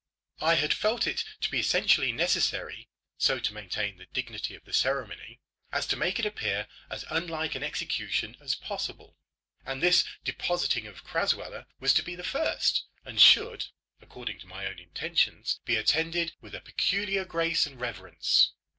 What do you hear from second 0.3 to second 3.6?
I had felt it to be essentially necessary so to